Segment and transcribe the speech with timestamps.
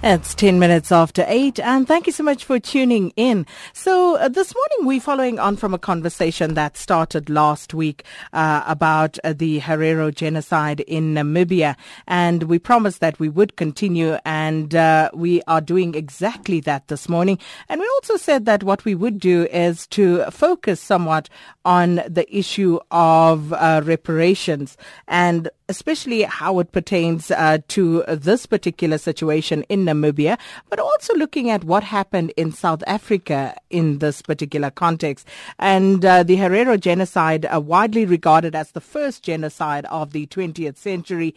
[0.00, 3.44] It's 10 minutes after 8 and thank you so much for tuning in.
[3.72, 8.62] So uh, this morning we're following on from a conversation that started last week uh,
[8.64, 11.74] about uh, the Herero genocide in Namibia
[12.06, 17.08] and we promised that we would continue and uh, we are doing exactly that this
[17.08, 17.36] morning.
[17.68, 21.28] And we also said that what we would do is to focus somewhat
[21.64, 24.76] on the issue of uh, reparations
[25.08, 30.38] and especially how it pertains uh, to this particular situation in Namibia,
[30.68, 35.26] but also looking at what happened in South Africa in this particular context.
[35.58, 40.76] And uh, the Herero genocide, uh, widely regarded as the first genocide of the 20th
[40.76, 41.34] century,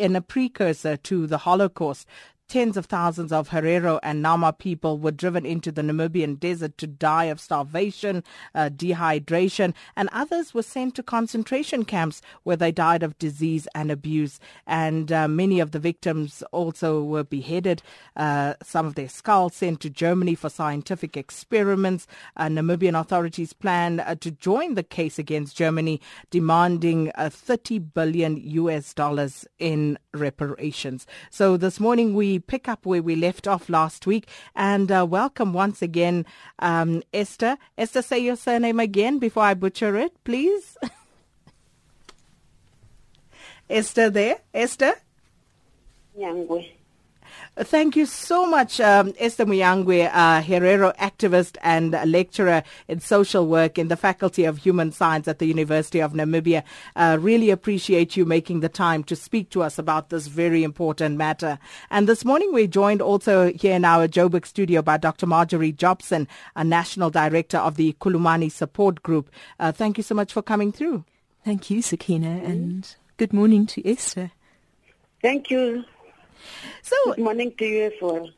[0.00, 2.06] and a precursor to the Holocaust.
[2.48, 6.86] Tens of thousands of Herero and Nama people were driven into the Namibian desert to
[6.86, 8.24] die of starvation,
[8.54, 13.90] uh, dehydration, and others were sent to concentration camps where they died of disease and
[13.90, 14.40] abuse.
[14.66, 17.82] And uh, many of the victims also were beheaded,
[18.16, 22.06] uh, some of their skulls sent to Germany for scientific experiments.
[22.34, 28.38] Uh, Namibian authorities plan uh, to join the case against Germany, demanding uh, 30 billion
[28.38, 31.06] US dollars in reparations.
[31.28, 35.52] So this morning we pick up where we left off last week and uh, welcome
[35.52, 36.26] once again
[36.58, 37.56] um, Esther.
[37.76, 40.76] Esther, say your surname again before I butcher it, please.
[43.70, 44.36] Esther there?
[44.54, 44.94] Esther?
[46.18, 46.77] Nyangwe.
[47.60, 53.78] Thank you so much, um, Esther Muinjangue, uh, Herero activist and lecturer in social work
[53.78, 56.62] in the Faculty of Human Science at the University of Namibia.
[56.94, 61.16] Uh, really appreciate you making the time to speak to us about this very important
[61.16, 61.58] matter.
[61.90, 65.26] And this morning we're joined also here in our Joburg studio by Dr.
[65.26, 69.30] Marjorie Jobson, a National Director of the Khulumani Support Group.
[69.58, 71.04] Uh, thank you so much for coming through.
[71.44, 74.30] Thank you, Sakina, and good morning to Esther.
[75.20, 75.84] Thank you.
[76.82, 78.30] So, Good morning to you as well.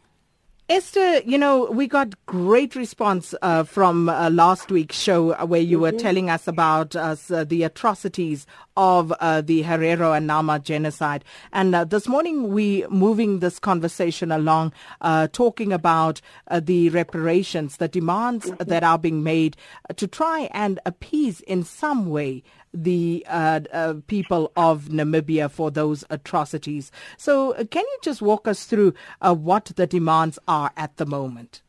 [0.68, 5.60] Esther, you know, we got great response uh, from uh, last week's show uh, where
[5.60, 5.80] you Mm-hmm.
[5.80, 11.24] were telling us about uh, the atrocities of uh, the Herero and Nama genocide.
[11.52, 17.78] And uh, this morning we moving this conversation along, uh, talking about uh, the reparations,
[17.78, 18.56] the demands Mm-hmm.
[18.58, 19.56] that are being made
[19.88, 25.70] uh, to try and appease in some way the uh, uh, people of Namibia for
[25.70, 26.92] those atrocities.
[27.16, 31.06] So, uh, can you just walk us through uh, what the demands are at the
[31.06, 31.62] moment?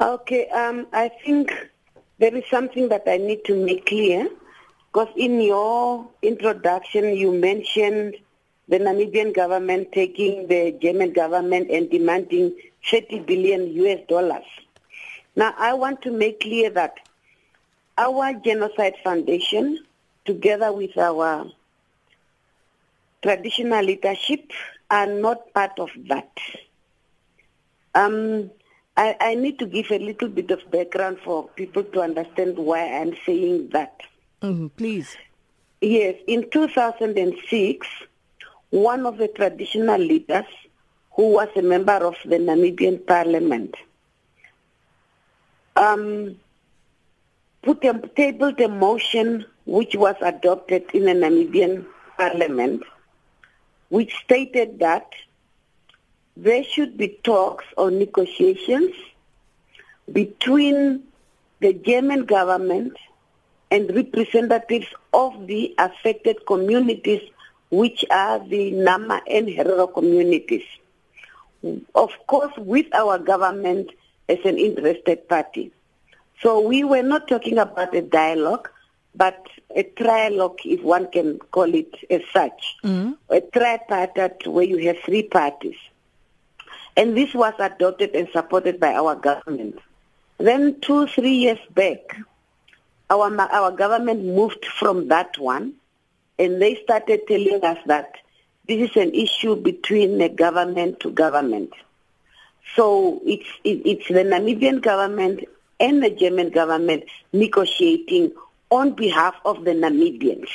[0.00, 1.52] Okay, um, I think
[2.18, 4.28] there is something that I need to make clear
[4.92, 8.16] because in your introduction you mentioned
[8.68, 12.54] the Namibian government taking the German government and demanding
[12.90, 14.44] 30 billion US dollars.
[15.34, 16.98] Now I want to make clear that
[17.98, 19.78] our Genocide Foundation,
[20.24, 21.46] together with our
[23.22, 24.50] traditional leadership,
[24.90, 26.30] are not part of that.
[27.94, 28.50] Um,
[28.96, 32.80] I, I need to give a little bit of background for people to understand why
[33.00, 34.00] I'm saying that.
[34.42, 35.16] Mhm, please.
[35.80, 37.86] Yes, in 2006,
[38.70, 40.46] one of the traditional leaders
[41.12, 43.74] who was a member of the Namibian parliament
[45.76, 46.36] um,
[47.66, 51.84] put a, tabled a motion which was adopted in the Namibian
[52.16, 52.82] parliament
[53.88, 55.10] which stated that
[56.36, 58.94] there should be talks or negotiations
[60.12, 61.02] between
[61.60, 62.96] the German government
[63.70, 67.22] and representatives of the affected communities,
[67.70, 70.64] which are the Nama and Herero communities.
[71.94, 73.90] Of course, with our government
[74.28, 75.72] as an interested party.
[76.42, 78.68] So we were not talking about a dialogue,
[79.14, 82.76] but a trialogue, if one can call it as such.
[82.84, 83.12] Mm-hmm.
[83.30, 85.76] A tripartite where you have three parties.
[86.96, 89.78] And this was adopted and supported by our government.
[90.38, 92.18] Then two, three years back,
[93.08, 95.74] our, our government moved from that one
[96.38, 98.16] and they started telling us that
[98.66, 101.72] this is an issue between the government to government.
[102.74, 105.44] So it's, it, it's the Namibian government
[105.78, 108.32] and the German government negotiating
[108.70, 110.48] on behalf of the Namibians.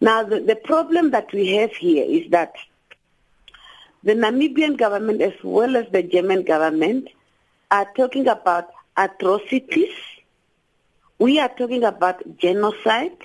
[0.00, 2.54] Now, the, the problem that we have here is that
[4.02, 7.08] the Namibian government as well as the German government
[7.70, 9.94] are talking about atrocities.
[11.18, 13.16] We are talking about genocide.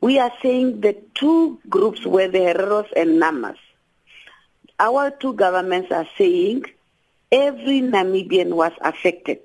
[0.00, 3.56] We are saying the two groups were the Hereros and Namas.
[4.78, 6.64] Our two governments are saying
[7.32, 9.40] every Namibian was affected.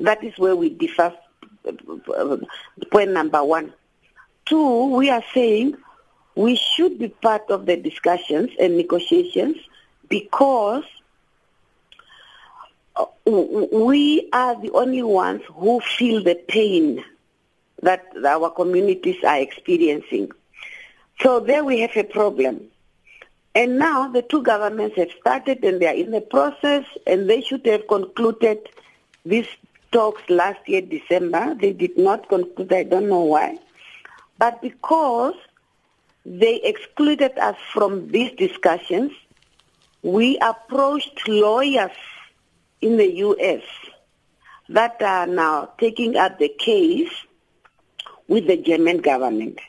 [0.00, 1.14] That is where we differ
[1.66, 2.36] uh,
[2.90, 3.72] point number one.
[4.44, 5.76] Two, we are saying
[6.34, 9.56] we should be part of the discussions and negotiations
[10.08, 10.84] because
[12.94, 17.02] uh, we are the only ones who feel the pain
[17.82, 20.30] that our communities are experiencing.
[21.20, 22.68] So there we have a problem.
[23.54, 27.40] And now the two governments have started and they are in the process and they
[27.40, 28.68] should have concluded
[29.24, 29.48] these
[29.92, 31.54] talks last year, December.
[31.54, 33.58] They did not conclude, I don't know why.
[34.38, 35.34] But because
[36.24, 39.12] they excluded us from these discussions,
[40.02, 41.96] we approached lawyers
[42.80, 43.62] in the U.S.
[44.68, 47.10] that are now taking up the case
[48.28, 49.60] with the German government.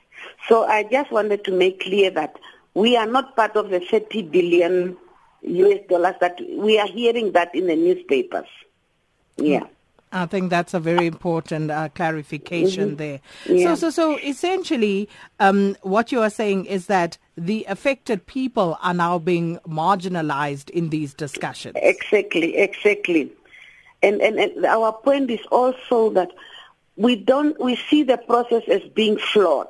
[0.47, 2.37] So I just wanted to make clear that
[2.73, 4.97] we are not part of the 30 billion
[5.41, 8.47] US dollars that we are hearing that in the newspapers.
[9.37, 9.65] Yeah.
[10.11, 12.95] I think that's a very important uh, clarification mm-hmm.
[12.95, 13.19] there.
[13.45, 13.75] Yeah.
[13.75, 15.09] So, so, so essentially,
[15.39, 20.89] um, what you are saying is that the affected people are now being marginalized in
[20.89, 21.75] these discussions.
[21.75, 23.31] Exactly, exactly.
[24.01, 26.31] And, and, and our point is also that
[26.95, 29.67] we don't, we see the process as being flawed.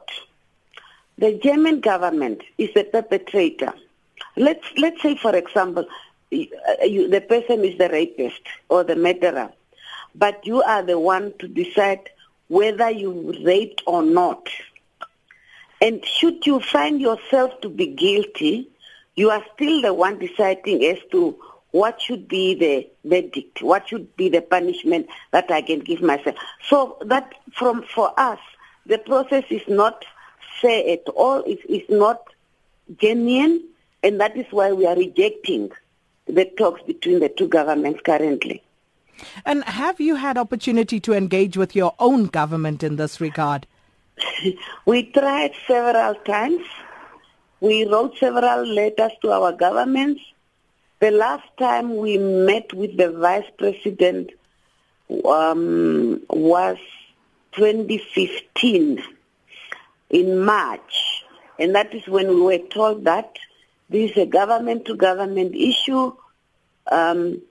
[1.17, 3.73] The German government is the perpetrator.
[4.35, 5.85] Let's, let's say, for example,
[6.29, 9.51] you, the person is the rapist or the murderer,
[10.17, 12.09] but you are the one to decide
[12.47, 14.49] whether you raped or not.
[15.79, 18.69] And should you find yourself to be guilty,
[19.15, 21.37] you are still the one deciding as to
[21.71, 26.35] what should be the verdict, what should be the punishment that I can give myself.
[26.67, 28.39] So that from for us,
[28.85, 30.03] the process is not
[30.61, 31.43] fair at all.
[31.43, 32.21] It is not
[32.99, 33.63] genuine,
[34.01, 35.71] and that is why we are rejecting
[36.25, 38.63] the talks between the two governments currently.
[39.45, 43.67] And have you had opportunity to engage with your own government in this regard?
[44.85, 46.65] we tried several times.
[47.59, 50.21] We wrote several letters to our governments.
[50.99, 54.31] The last time we met with the vice president
[55.25, 56.77] um, was
[57.53, 59.03] 2015
[60.09, 61.23] in March.
[61.59, 63.37] And that is when we were told that
[63.89, 66.13] this is a government-to-government issue.
[66.91, 67.41] Um,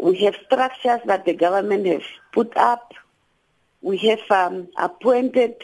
[0.00, 2.02] we have structures that the government has
[2.32, 2.94] put up.
[3.82, 5.56] We have um, appointed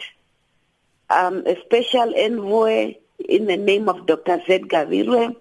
[1.09, 2.95] um, a special envoy
[3.27, 4.41] in the name of Dr.
[4.45, 5.35] Zed Ngavirue.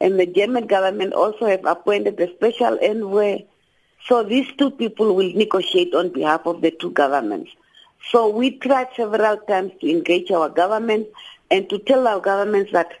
[0.00, 3.44] And the German government also have appointed a special envoy.
[4.06, 7.50] So these two people will negotiate on behalf of the two governments.
[8.10, 11.08] So we tried several times to engage our government
[11.50, 12.92] and to tell our governments that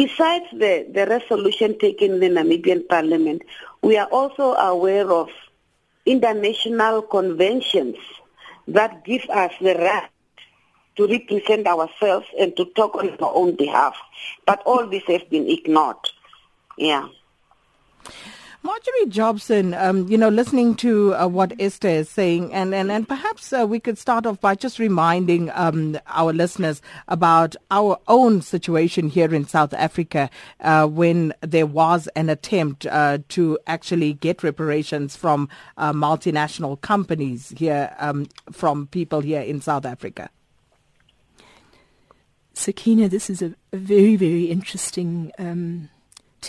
[0.00, 3.42] besides the, the resolution taken in the Namibian parliament,
[3.82, 5.28] we are also aware of
[6.06, 7.96] international conventions
[8.66, 10.08] that give us the right
[10.96, 13.94] to represent ourselves and to talk on our own behalf.
[14.46, 15.96] But all this has been ignored.
[16.78, 17.06] Yeah.
[18.62, 23.08] Marjorie Jobson, um, you know, listening to uh, what Esther is saying, and, and, and
[23.08, 28.42] perhaps uh, we could start off by just reminding um, our listeners about our own
[28.42, 30.28] situation here in South Africa
[30.60, 35.48] uh, when there was an attempt uh, to actually get reparations from
[35.78, 40.28] uh, multinational companies here, um, from people here in South Africa.
[42.52, 45.88] Sakina, this is a, a very, very interesting um,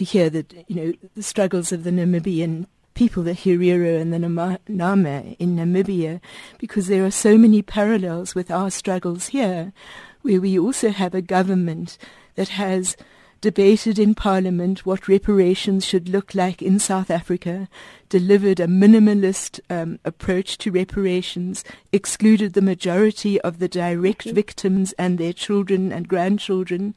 [0.01, 2.65] to hear that, you know, the struggles of the Namibian
[2.95, 6.19] people, the Herero and the Nama in Namibia,
[6.57, 9.73] because there are so many parallels with our struggles here,
[10.23, 11.99] where we also have a government
[12.33, 12.97] that has
[13.41, 17.67] debated in Parliament what reparations should look like in South Africa,
[18.07, 25.17] delivered a minimalist um, approach to reparations, excluded the majority of the direct victims and
[25.17, 26.93] their children and grandchildren.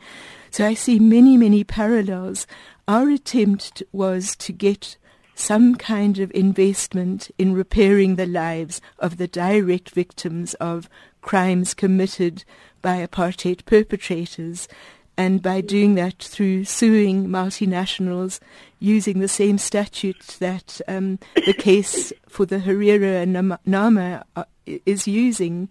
[0.51, 2.47] So I see many, many parallels.
[2.87, 4.99] Our attempt was to get
[5.35, 10.89] some kind of investment in repairing the lives of the direct victims of
[11.23, 12.45] crimes committed
[12.83, 14.69] by apartheid perpetrators
[15.16, 18.40] and by doing that through suing multinationals
[18.80, 25.06] using the same statute that um, the case for the Herero and Nama uh, is
[25.06, 25.68] using.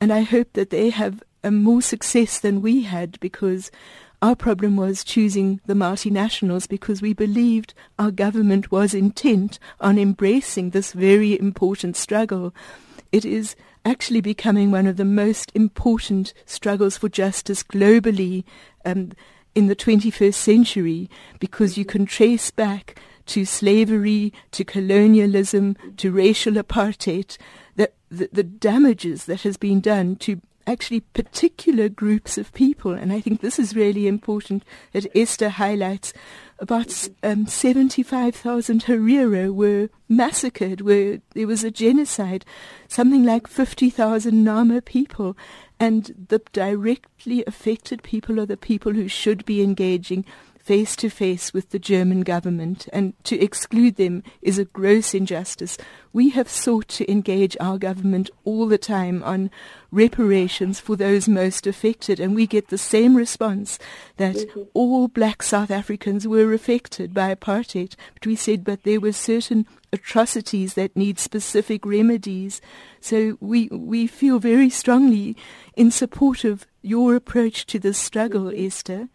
[0.00, 3.70] And I hope that they have more success than we had because
[4.22, 10.70] our problem was choosing the multinationals because we believed our government was intent on embracing
[10.70, 12.54] this very important struggle.
[13.12, 18.44] It is actually becoming one of the most important struggles for justice globally
[18.84, 19.12] um,
[19.54, 26.54] in the 21st century because you can trace back to slavery, to colonialism, to racial
[26.54, 27.36] apartheid,
[27.76, 32.92] that the, the damages that has been done to actually particular groups of people.
[32.92, 36.12] And I think this is really important that Esther highlights.
[36.60, 42.44] About um, 75,000 Herero were massacred, where there was a genocide,
[42.86, 45.36] something like 50,000 Nama people.
[45.80, 50.24] And the directly affected people are the people who should be engaging
[50.64, 55.76] face to face with the German government, and to exclude them is a gross injustice.
[56.14, 59.50] We have sought to engage our government all the time on
[59.90, 63.78] reparations for those most affected, and we get the same response
[64.16, 64.62] that mm-hmm.
[64.72, 67.94] all black South Africans were affected by apartheid.
[68.14, 72.62] But we said, but there were certain atrocities that need specific remedies.
[73.00, 75.36] So we we feel very strongly
[75.76, 78.66] in support of your approach to this struggle, mm-hmm.
[78.66, 79.08] Esther.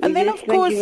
[0.00, 0.74] And then, of course,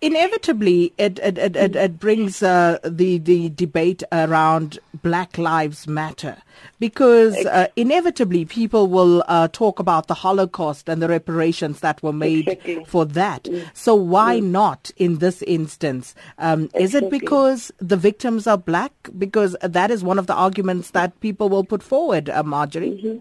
[0.00, 6.38] inevitably it it, it, it, it brings uh, the the debate around Black Lives Matter
[6.78, 12.12] because uh, inevitably people will uh, talk about the Holocaust and the reparations that were
[12.12, 12.84] made exactly.
[12.84, 13.44] for that.
[13.44, 13.68] Mm.
[13.74, 14.44] So why mm.
[14.44, 16.14] not in this instance?
[16.38, 16.82] Um, exactly.
[16.84, 18.92] Is it because the victims are black?
[19.18, 22.90] Because that is one of the arguments that people will put forward, uh, Marjorie.
[22.90, 23.18] Mm-hmm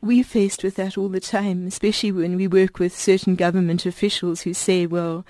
[0.00, 4.42] we're faced with that all the time, especially when we work with certain government officials
[4.42, 5.26] who say, well,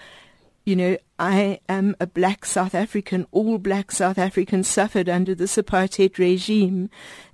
[0.64, 3.26] you know, I am a black South African.
[3.32, 6.88] All black South Africans suffered under this apartheid regime.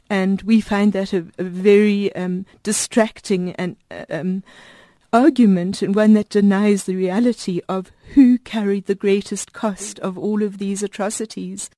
[0.08, 3.76] And we find that a, a very um, distracting and
[4.08, 4.42] um,
[5.12, 10.42] argument and one that denies the reality of who carried the greatest cost of all
[10.42, 11.70] of these atrocities.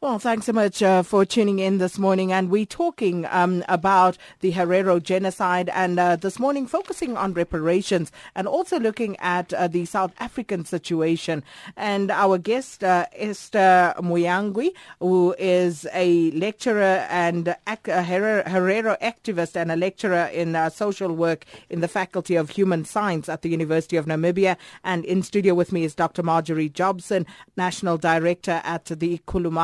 [0.00, 2.32] Well, thanks so much uh, for tuning in this morning.
[2.32, 8.12] And we're talking um, about the Herero genocide and uh, this morning focusing on reparations
[8.34, 11.42] and also looking at uh, the South African situation.
[11.76, 14.70] And our guest, uh, Esther Muinjangue,
[15.00, 21.44] who is a lecturer and a Herero activist and a lecturer in uh, social work
[21.70, 24.56] in the Faculty of Human Science at the University of Namibia.
[24.84, 26.22] And in studio with me is Dr.
[26.22, 29.18] Marjorie Jobson, National Director at the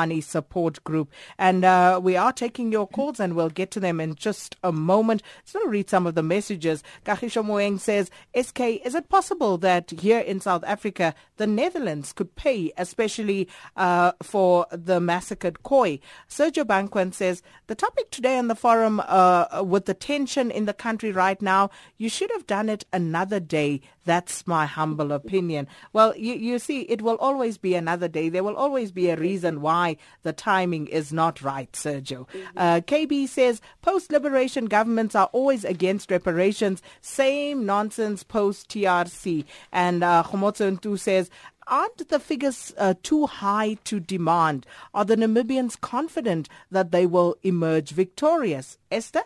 [0.09, 1.11] Khulumani Support Group.
[1.39, 4.73] And uh, we are taking your calls and we'll get to them in just a
[4.73, 5.23] moment.
[5.45, 6.83] Just want to read some of the messages.
[7.05, 8.11] Kahisho Moeng says,
[8.41, 14.13] SK, is it possible that here in South Africa, the Netherlands could pay, especially uh,
[14.23, 16.01] for the massacred Khoi?
[16.29, 20.75] Sergio Banquan says, the topic today on the forum uh, with the tension in the
[20.75, 23.81] country right now, you should have done it another day.
[24.09, 25.69] That's my humble opinion.
[25.93, 28.31] Well, you, you see, it will always be another day.
[28.31, 32.27] There will always be a reason why the timing is not right, Sergio.
[32.27, 32.57] Mm-hmm.
[32.57, 36.81] Uh, KB says post-liberation governments are always against reparations.
[37.03, 39.45] Same nonsense post-TRC.
[39.73, 41.29] And uh, Ntu says,
[41.67, 44.65] aren't the figures uh, too high to demand?
[44.95, 48.79] Are the Namibians confident that they will emerge victorious?
[48.91, 49.25] Esther?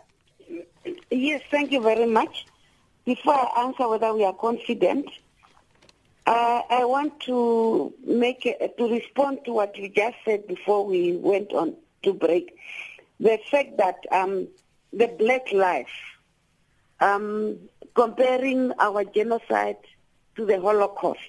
[1.09, 2.47] Yes, thank you very much.
[3.05, 5.09] Before I answer whether we are confident,
[6.25, 11.17] uh, I want to make a, to respond to what you just said before we
[11.17, 12.57] went on to break.
[13.19, 14.47] The fact that um,
[14.93, 15.91] the Black Life,
[17.01, 17.57] um,
[17.93, 19.77] comparing our genocide
[20.37, 21.19] to the Holocaust,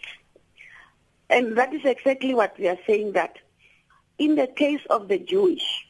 [1.29, 3.13] and that is exactly what we are saying.
[3.13, 3.39] That
[4.19, 5.89] in the case of the Jewish,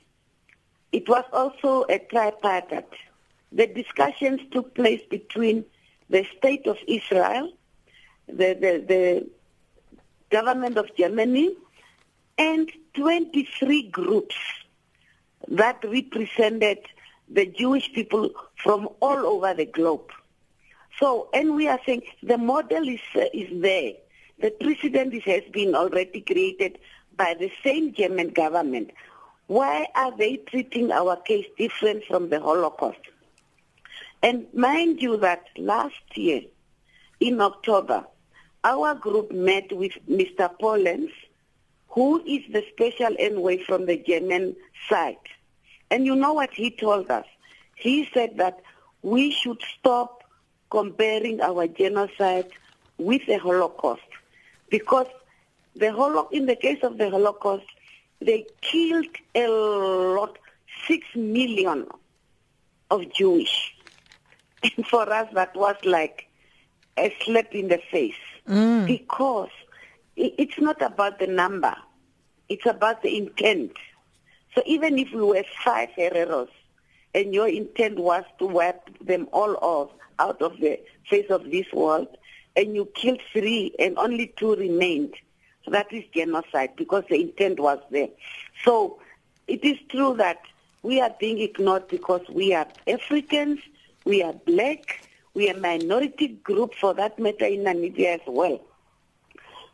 [0.93, 2.89] it was also a tripartite.
[3.53, 5.67] The discussions took place between
[6.15, 7.47] the state of Israel
[8.27, 9.31] the, the, the
[10.31, 11.55] government of Germany,
[12.39, 14.37] and 23 groups
[15.49, 16.79] that represented
[17.29, 20.11] the Jewish people from all over the globe.
[20.99, 23.93] So, and we are saying the model is, uh, is there.
[24.41, 26.79] The precedent has been already created
[27.17, 28.91] by the same German government.
[29.47, 32.99] Why are they treating our case different from the Holocaust?
[34.25, 36.41] And mind you that last year,
[37.21, 38.07] in October,
[38.65, 40.51] our group met with Mr.
[40.59, 41.11] Polenz,
[41.91, 44.57] who is the special envoy from the German
[44.89, 45.19] side.
[45.91, 47.27] And you know what he told us?
[47.77, 48.63] He said that
[49.03, 50.25] we should stop
[50.71, 52.49] comparing our genocide
[52.97, 54.09] with the Holocaust
[54.71, 55.07] because
[55.77, 57.67] the Holo- in the case of the Holocaust,
[58.21, 60.39] they killed a lot,
[60.89, 61.87] six million
[62.91, 63.74] of Jewish.
[64.77, 66.27] And for us, that was like
[66.97, 68.15] a slap in the face
[68.49, 68.87] mm.
[68.87, 69.51] because
[70.17, 71.75] it's not about the number.
[72.49, 73.73] It's about the intent.
[74.55, 76.49] So even if we were five Hereros
[77.15, 81.67] and your intent was to wipe them all off out of the face of this
[81.73, 82.09] world,
[82.57, 85.15] and you killed three and only two remained,
[85.67, 88.09] that is genocide because the intent was there.
[88.65, 89.01] So
[89.49, 90.41] it is true that
[90.83, 93.59] we are being ignored because we are Africans,
[94.05, 98.61] we are black, we are a minority group for that matter in Namibia as well.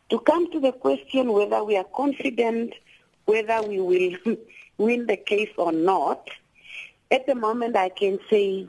[0.09, 2.73] To come to the question whether we are confident
[3.25, 4.37] whether we will
[4.77, 6.29] win the case or not,
[7.11, 8.67] at the moment I can say,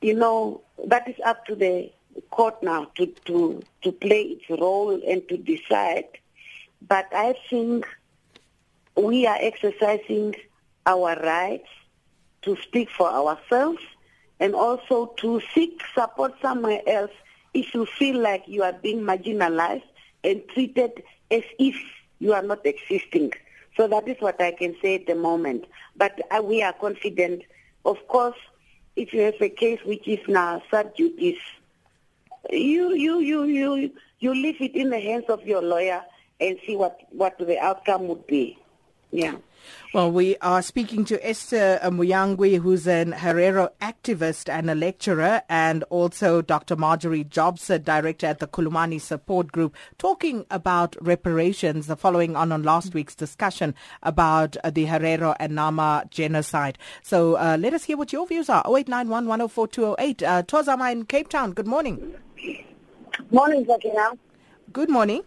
[0.00, 1.90] you know, that is up to the
[2.30, 6.06] court now to, to, to play its role and to decide.
[6.86, 7.86] But I think
[8.96, 10.34] we are exercising
[10.86, 11.68] our rights
[12.42, 13.82] to speak for ourselves
[14.40, 17.10] and also to seek support somewhere else
[17.54, 19.82] if you feel like you are being marginalized
[20.24, 21.76] and treated as if
[22.18, 23.32] you are not existing.
[23.76, 25.64] So that is what I can say at the moment.
[25.96, 27.42] But uh, we are confident.
[27.84, 28.36] Of course,
[28.96, 31.38] if you have a case which is now sub judice,
[32.50, 36.02] you you you you you leave it in the hands of your lawyer
[36.40, 38.58] and see what what the outcome would be.
[39.10, 39.36] Yeah.
[39.94, 45.82] Well, we are speaking to Esther Muinjangue, who's an Herero activist and a lecturer, and
[45.84, 46.76] also Dr.
[46.76, 52.62] Marjorie Jobson, director at the Khulumani Support Group, talking about reparations, the following on on
[52.62, 56.78] last week's discussion about uh, the Herero and Nama genocide.
[57.02, 58.62] So uh, let us hear what your views are.
[58.66, 60.22] 0891 104 208.
[60.22, 62.14] Uh, Tozama in Cape Town, good morning.
[63.30, 64.18] Morning, Zakina.
[64.72, 65.22] Good morning.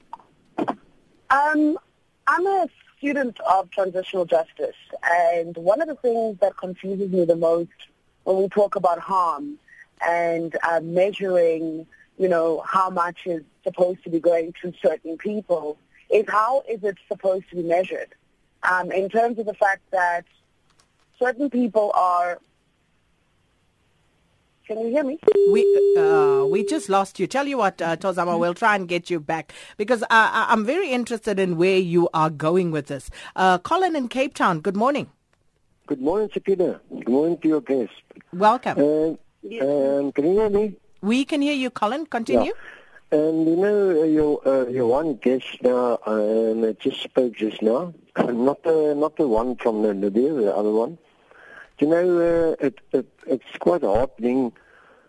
[1.31, 1.79] Um,
[2.27, 2.67] I'm a
[3.01, 7.70] student of transitional justice, and one of the things that confuses me the most
[8.25, 9.58] when we talk about harm
[10.08, 11.88] and uh, measuring,
[12.20, 15.79] you know, how much is supposed to be going to certain people
[16.12, 18.13] is how is it supposed to be measured?
[18.62, 20.25] Um, in terms of the fact that
[21.17, 22.39] certain people are
[24.71, 25.19] can you hear me?
[25.49, 25.63] We
[25.97, 27.27] uh, we just lost you.
[27.27, 30.89] Tell you what, uh, Tozama, we'll try and get you back because uh, I'm very
[30.91, 33.09] interested in where you are going with this.
[33.35, 34.61] Uh, Colin in Cape Town.
[34.61, 35.09] Good morning.
[35.87, 36.79] Good morning, Sakina.
[36.89, 37.91] Good morning to your guest.
[38.31, 38.77] Welcome.
[38.79, 40.75] Um, can you hear me?
[41.01, 42.05] We can hear you, Colin.
[42.05, 42.53] Continue.
[42.53, 43.19] Yeah.
[43.19, 47.93] And you know uh, your uh, your one guest now um, just spoke just now,
[48.17, 50.97] not the not the one from the the other one.
[51.82, 52.20] You know,
[52.62, 54.54] uh, it, it, it's quite heartening.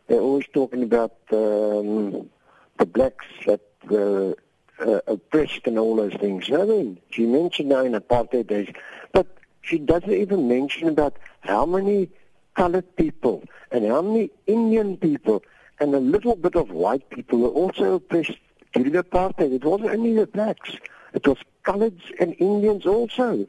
[0.09, 2.31] They're always talking about um,
[2.79, 4.35] the blacks that were
[4.81, 6.51] uh, oppressed and all those things.
[6.51, 6.99] I mean?
[7.11, 8.73] She mentioned now in apartheid days,
[9.13, 9.27] but
[9.61, 12.09] she doesn't even mention about how many
[12.57, 15.43] colored people and how many Indian people
[15.79, 18.39] and a little bit of white people were also oppressed
[18.73, 19.53] during apartheid.
[19.53, 20.73] It wasn't only the blacks.
[21.13, 23.47] It was coloreds and Indians also.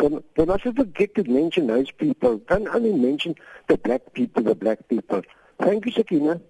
[0.00, 2.38] Then, then I should forget to mention those people.
[2.48, 3.34] Don't only mention
[3.68, 5.22] the black people, the black people.
[5.60, 6.40] Thank you, Sakina.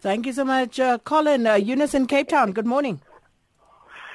[0.00, 1.46] Thank you so much, uh, Colin.
[1.46, 3.00] Uh, Eunice in Cape Town, good morning.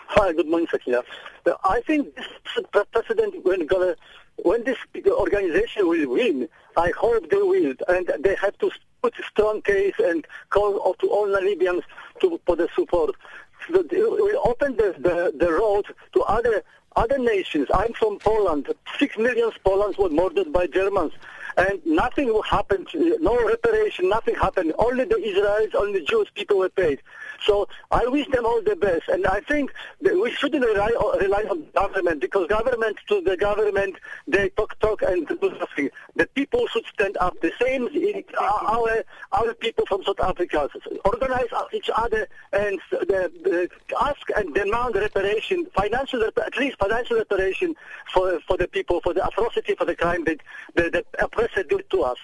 [0.10, 1.02] Hi, good morning, Sakina.
[1.46, 2.16] Uh, I think
[2.56, 3.96] the president, when, gonna,
[4.44, 4.78] when this
[5.08, 8.70] organization will win, I hope they will, and they have to
[9.02, 11.82] put a strong case and call to all Namibians
[12.22, 13.16] to, for the support.
[13.68, 16.64] So it will open the, the, the road to other
[16.96, 17.68] other nations.
[17.74, 18.74] I'm from Poland.
[19.00, 21.14] Six million Polands were murdered by Germans.
[21.56, 24.74] And nothing happened, no reparation, nothing happened.
[24.80, 27.00] Only the Israelis, only the Jewish people were paid.
[27.46, 29.10] So I wish them all the best.
[29.10, 33.96] And I think we shouldn't rely, rely on government because government to the government,
[34.28, 35.90] they talk, talk and do nothing.
[36.16, 37.40] The people should stand up.
[37.42, 37.90] The same
[38.40, 40.70] our, our people from South Africa.
[41.06, 47.76] Organize each other and the, the, ask and demand reparation, financial, at least financial reparation
[48.14, 50.40] for, for the people, for the atrocity, for the crime that
[50.76, 52.18] the, the oppressor did to us.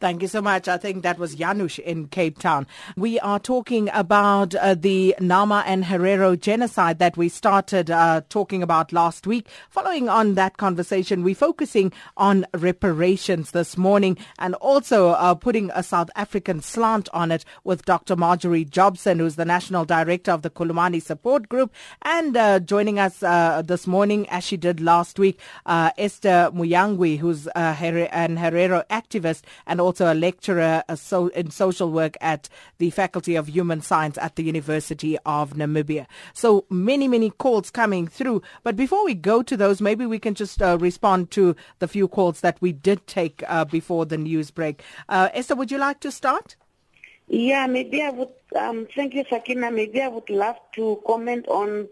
[0.00, 0.68] Thank you so much.
[0.68, 2.66] I think that was Janusz in Cape Town.
[2.96, 8.62] We are talking about uh, the Nama and Herero genocide that we started uh, talking
[8.62, 9.46] about last week.
[9.70, 15.82] Following on that conversation, we're focusing on reparations this morning and also uh, putting a
[15.82, 18.16] South African slant on it with Dr.
[18.16, 23.22] Marjorie Jobson, who's the National Director of the Khulumani Support Group, and uh, joining us
[23.22, 29.42] uh, this morning, as she did last week, uh, Esther Muinjangue, who's an Herero activist
[29.66, 30.82] and also a lecturer
[31.34, 32.48] in social work at
[32.78, 36.06] the Faculty of Human Science at the University of Namibia.
[36.32, 38.42] So many, many calls coming through.
[38.62, 42.08] But before we go to those, maybe we can just uh, respond to the few
[42.08, 44.82] calls that we did take uh, before the news break.
[45.08, 46.56] Uh, Esther, would you like to start?
[47.28, 48.28] Yeah, maybe I would.
[48.54, 49.70] Um, thank you, Sakina.
[49.70, 51.88] Maybe I would love to comment on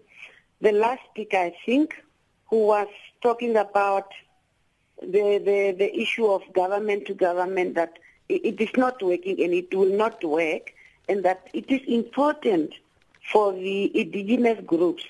[0.61, 1.95] the last speaker, I think,
[2.51, 2.89] who was
[3.23, 4.09] talking about
[5.03, 9.75] the, the, the issue of government to government that it is not working and it
[9.75, 10.73] will not work
[11.09, 12.73] and that it is important
[13.31, 15.05] for the indigenous groups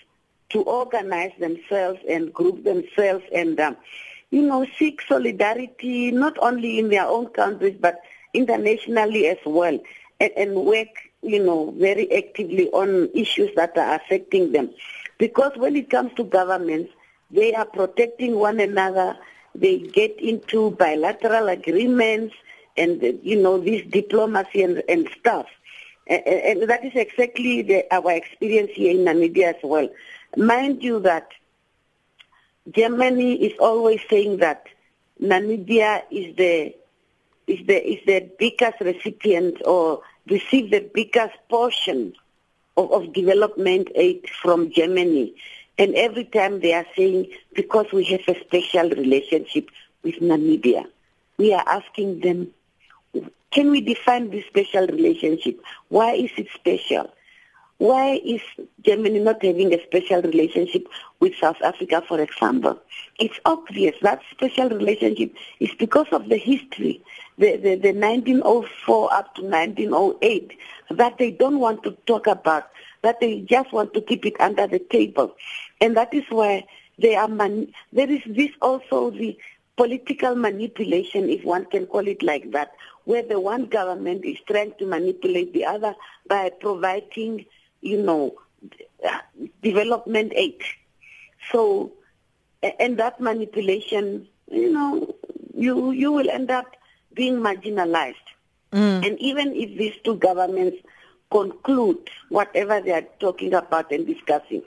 [0.50, 3.76] to organize themselves and group themselves and um,
[4.32, 8.00] you know, seek solidarity not only in their own countries but
[8.34, 9.78] internationally as well,
[10.20, 10.88] and, and work,
[11.22, 14.70] you know, very actively on issues that are affecting them.
[15.18, 16.92] Because when it comes to governments,
[17.30, 19.16] they are protecting one another.
[19.54, 22.34] They get into bilateral agreements
[22.76, 25.46] and, you know, this diplomacy and, and stuff.
[26.06, 29.88] And, and that is exactly the, our experience here in Namibia as well.
[30.36, 31.28] Mind you that
[32.70, 34.66] Germany is always saying that
[35.20, 36.74] Namibia is the
[37.46, 42.14] is the is the biggest recipient or receive the biggest portion
[42.76, 45.34] of, of development aid from Germany.
[45.78, 49.70] And every time they are saying because we have a special relationship
[50.02, 50.84] with Namibia,
[51.38, 52.48] we are asking them,
[53.50, 55.60] can we define this special relationship?
[55.88, 57.10] Why is it special?
[57.78, 58.40] Why is
[58.82, 60.86] Germany not having a special relationship
[61.18, 62.78] with South Africa, for example?
[63.18, 67.02] It's obvious that special relationship is because of the history,
[67.38, 70.56] the, the, the 1904 up to 1908,
[70.90, 72.68] that they don't want to talk about,
[73.02, 75.34] that they just want to keep it under the table.
[75.80, 76.66] And that is why
[76.98, 79.36] they are man- there is this also the
[79.76, 82.72] political manipulation, if one can call it like that,
[83.04, 85.94] where the one government is trying to manipulate the other
[86.28, 87.44] by providing
[87.82, 88.34] you know,
[89.62, 90.58] development aid.
[91.50, 91.92] So,
[92.62, 95.14] and that manipulation, you know,
[95.54, 96.76] you you will end up
[97.12, 98.14] being marginalized.
[98.72, 99.06] Mm.
[99.06, 100.78] And even if these two governments
[101.32, 104.62] conclude whatever they are talking about and discussing,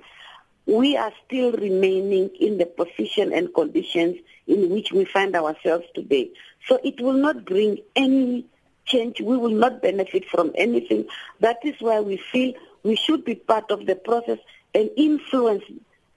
[0.65, 6.31] we are still remaining in the position and conditions in which we find ourselves today.
[6.67, 8.45] So it will not bring any
[8.85, 9.21] change.
[9.21, 11.05] We will not benefit from anything.
[11.39, 14.39] That is why we feel we should be part of the process
[14.73, 15.63] and influence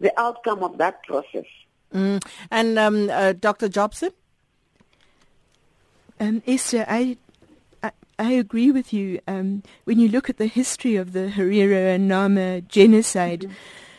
[0.01, 1.47] the outcome of that process.
[1.95, 2.25] Mm.
[2.51, 3.69] And um, uh, Dr.
[3.69, 4.11] Jobson?
[6.21, 7.17] Um, Esther, I,
[8.19, 9.21] I, agree with you.
[9.27, 13.43] Um, when you look at the history of the Herero and Nama genocide,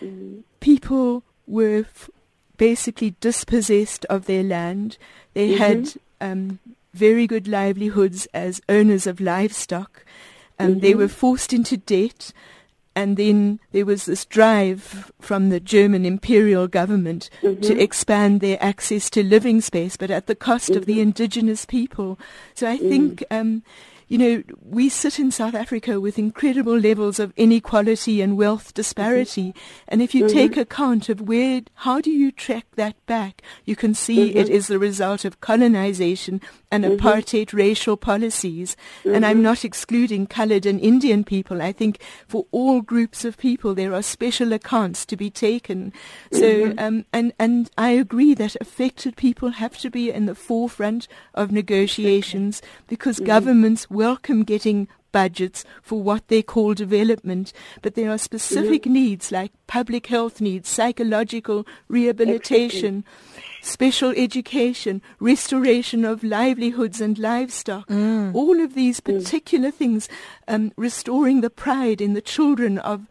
[0.01, 0.05] mm-hmm.
[0.05, 0.39] Mm-hmm.
[0.59, 2.09] people were f-
[2.57, 4.97] basically dispossessed of their land.
[5.33, 5.57] They mm-hmm.
[5.57, 6.59] had um,
[6.93, 10.05] very good livelihoods as owners of livestock.
[10.57, 10.99] Um, they mm-hmm.
[10.99, 12.33] were forced into debt
[12.99, 17.61] and then there was this drive from the German imperial government mm-hmm.
[17.61, 20.79] to expand their access to living space, but at the cost mm-hmm.
[20.79, 21.03] of the mm-hmm.
[21.03, 22.19] indigenous people.
[22.55, 22.89] So I mm.
[22.89, 23.63] think um,
[24.09, 29.49] you know, we sit in South Africa with incredible levels of inequality and wealth disparity.
[29.49, 29.85] Mm-hmm.
[29.87, 30.35] And if you mm-hmm.
[30.35, 33.43] take account of where, how do you track that back?
[33.65, 34.37] You can see mm-hmm.
[34.39, 36.41] it is the result of colonization
[36.71, 37.05] and mm-hmm.
[37.05, 38.75] apartheid racial policies.
[39.05, 39.43] And I'm mm-hmm.
[39.43, 41.61] not excluding colored and Indian people.
[41.61, 45.93] I think for all groups of people, there are special accounts to be taken.
[46.31, 46.79] So, mm-hmm.
[46.79, 51.51] um, and, and I agree that affected people have to be in the forefront of
[51.51, 58.83] negotiations because governments welcome getting budgets for what they call development, but there are specific
[58.83, 58.93] mm-hmm.
[58.93, 63.03] needs like public health needs, psychological rehabilitation,
[63.61, 67.89] special education, restoration of livelihoods and livestock.
[67.89, 68.33] Mm.
[68.33, 69.03] All of these mm.
[69.03, 69.73] particular mm.
[69.73, 70.07] things,
[70.47, 73.05] um, restoring the pride in the children of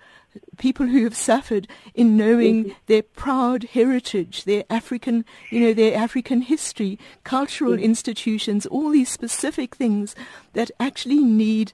[0.57, 6.42] people who have suffered in knowing their proud heritage, their African, you know, their African
[6.42, 10.14] history, cultural institutions, all these specific things
[10.55, 11.72] that actually need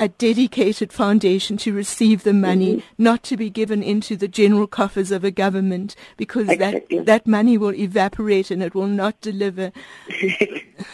[0.00, 3.02] a dedicated foundation to receive the money, mm-hmm.
[3.02, 6.96] not to be given into the general coffers of a government, because exactly.
[6.96, 9.70] that that money will evaporate and it will not deliver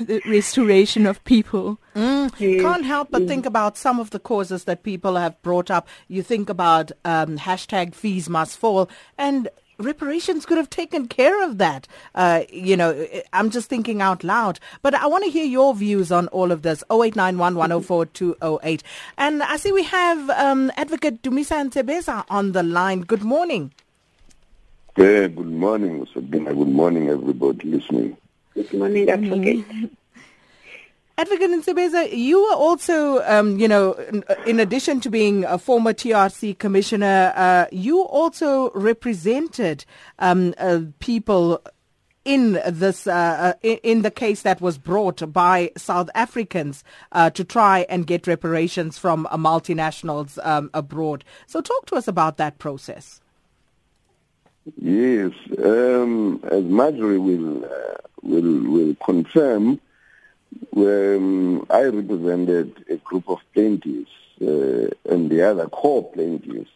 [0.00, 1.78] the restoration of people.
[1.94, 2.32] Mm.
[2.38, 2.60] Yes.
[2.60, 3.28] Can't help but mm.
[3.28, 5.86] think about some of the causes that people have brought up.
[6.08, 11.58] You think about um, hashtag fees must fall, and reparations could have taken care of
[11.58, 11.86] that.
[12.14, 14.58] Uh, you know, I'm just thinking out loud.
[14.82, 16.82] But I want to hear your views on all of this.
[16.90, 17.56] 0891
[19.18, 23.00] And I see we have um, Advocate Dumisa Ntsebeza on the line.
[23.02, 23.72] Good morning.
[24.96, 26.54] Yeah, good morning, Sabina.
[26.54, 28.16] Good morning, everybody listening.
[28.54, 29.90] Good morning, Advocate.
[31.18, 33.92] Advocate Ntsebeza, you were also, um, you know,
[34.44, 39.87] in, addition to being a former TRC commissioner, uh, you also represented
[40.18, 41.62] um, uh, people
[42.26, 47.44] in this uh, uh in the case that was brought by South Africans uh, to
[47.44, 51.24] try and get reparations from uh, multinationals um, abroad.
[51.46, 53.20] So, talk to us about that process.
[54.76, 55.31] Yes,
[55.64, 59.81] um, as Marjorie will uh, will will confirm
[60.76, 66.70] um, I represented a group of plaintiffs uh, and the other core plaintiffs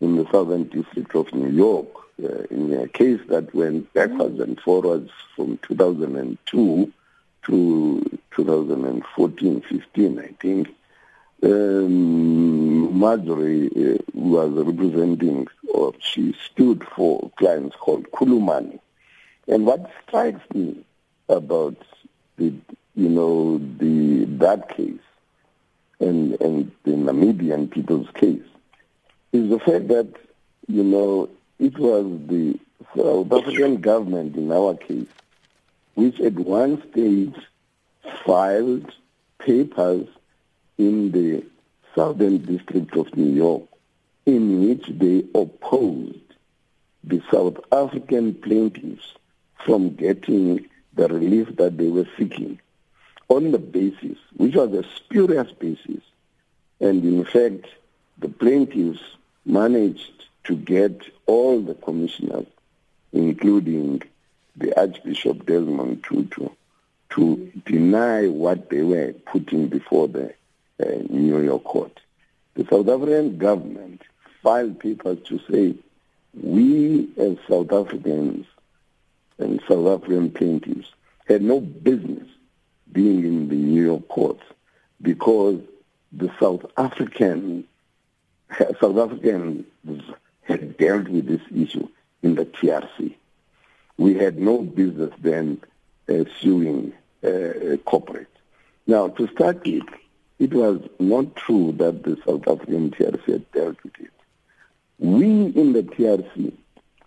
[0.00, 1.88] in the Southern District of New York
[2.22, 6.92] uh, in a case that went backwards and forwards from 2002
[7.46, 10.68] to 2014, 15, I think.
[11.42, 18.78] Um, Marjorie uh, was representing, or she stood for clients called Khulumani.
[19.48, 20.84] And what strikes me
[21.28, 21.76] about
[22.36, 22.52] the,
[22.94, 25.00] you know, the that case
[26.00, 28.42] and and the Namibian people's case
[29.32, 30.08] is the fact that
[30.66, 32.58] you know it was the
[32.96, 35.06] South African government in our case
[35.94, 37.34] which at one stage
[38.24, 38.92] filed
[39.38, 40.06] papers
[40.78, 41.44] in the
[41.94, 43.62] Southern District of New York
[44.24, 46.16] in which they opposed
[47.04, 49.14] the South African plaintiffs
[49.64, 52.58] from getting the relief that they were seeking
[53.30, 56.02] on the basis, which was a spurious basis,
[56.80, 57.66] and in fact,
[58.18, 59.00] the plaintiffs
[59.46, 62.46] managed to get all the commissioners,
[63.12, 64.02] including
[64.56, 66.48] the Archbishop Desmond Tutu,
[67.10, 70.34] to deny what they were putting before the
[70.84, 72.00] uh, New York court.
[72.54, 74.02] The South African government
[74.42, 75.76] filed papers to say,
[76.34, 78.46] we as South Africans
[79.38, 80.88] and South African plaintiffs
[81.26, 82.26] had no business
[82.92, 84.42] being in the New York courts
[85.00, 85.60] because
[86.12, 87.64] the South African
[88.80, 89.64] South Africans
[90.42, 91.88] had dealt with this issue
[92.22, 93.14] in the TRC.
[93.96, 95.60] We had no business then
[96.08, 98.26] uh, suing uh, corporate.
[98.86, 99.84] Now, to start with,
[100.38, 104.10] it was not true that the South African TRC had dealt with it.
[104.98, 106.52] We in the TRC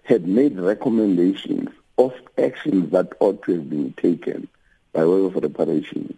[0.03, 4.47] had made recommendations of actions that ought to have been taken
[4.93, 6.13] by way of reparations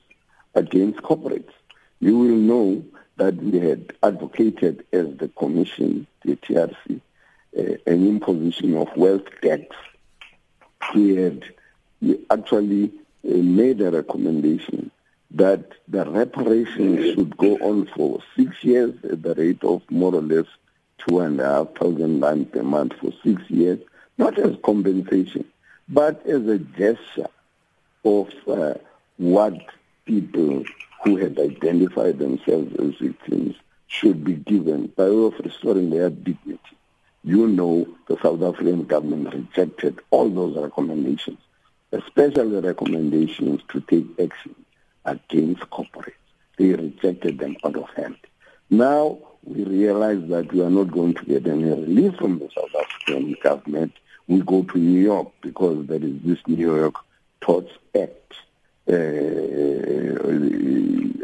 [0.53, 1.51] against corporates.
[1.99, 2.85] You will know
[3.17, 7.01] that we had advocated as the Commission, the TRC,
[7.57, 9.63] uh, an imposition of wealth tax.
[10.93, 11.45] We had
[12.29, 12.91] actually
[13.25, 14.91] uh, made a recommendation
[15.31, 20.21] that the reparations should go on for six years at the rate of more or
[20.21, 20.45] less
[20.97, 23.79] two and a half thousand rand per month for six years,
[24.17, 25.45] not as compensation,
[25.89, 27.27] but as a gesture
[28.05, 28.75] of uh,
[29.17, 29.53] what
[30.05, 30.63] people
[31.03, 33.55] who had identified themselves as victims
[33.87, 36.59] should be given by way of restoring their dignity.
[37.23, 41.39] You know the South African government rejected all those recommendations,
[41.91, 44.55] especially the recommendations to take action
[45.05, 46.13] against corporates.
[46.57, 48.17] They rejected them out of hand.
[48.69, 52.75] Now we realize that we are not going to get any relief from the South
[52.79, 53.93] African government.
[54.27, 56.95] We go to New York because there is this New York
[57.41, 58.33] Torts Act
[58.87, 58.95] uh,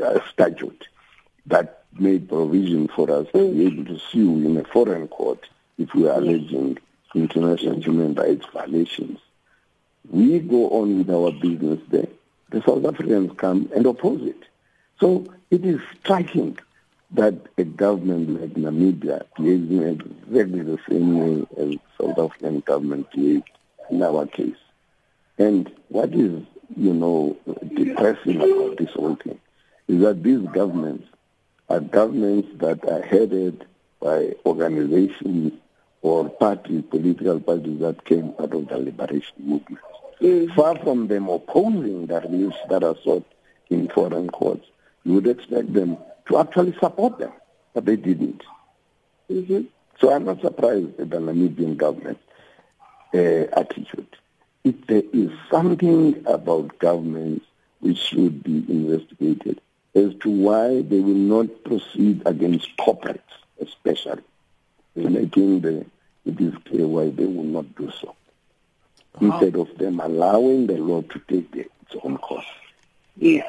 [0.04, 0.88] uh, statute
[1.46, 5.48] that made provision for us to be able to sue in a foreign court
[5.78, 6.78] if we are alleging
[7.14, 9.20] international human rights violations.
[10.10, 12.08] We go on with our business there.
[12.50, 14.44] The South Africans come and oppose it.
[15.00, 16.58] So it is striking
[17.12, 23.50] that a government like Namibia behaves exactly the same way as South African government behaved
[23.90, 24.56] in our case.
[25.42, 26.44] And what is,
[26.78, 27.36] you know,
[27.74, 29.40] depressing about this whole thing
[29.88, 31.08] is that these governments
[31.68, 33.66] are governments that are headed
[34.00, 35.54] by organizations
[36.04, 39.82] or parties, political parties that came out of the liberation movement.
[40.22, 40.54] Mm-hmm.
[40.54, 43.26] Far from them opposing the reliefs that are sought
[43.72, 44.68] in foreign courts,
[45.04, 47.32] you would expect them to actually support them,
[47.74, 48.44] but they didn't.
[49.28, 49.62] Mm-hmm.
[50.00, 52.20] So I'm not surprised at the Namibian government
[53.16, 53.18] uh,
[53.60, 54.18] attitude.
[54.64, 57.46] If there is something about governments
[57.80, 59.60] which should be investigated
[59.96, 63.20] as to why they will not proceed against corporates,
[63.60, 64.22] especially,
[64.94, 65.86] think the,
[66.26, 68.16] it is clear why they will not do so.
[69.20, 72.46] Instead of them allowing the law to take its own course.
[73.18, 73.46] Yes.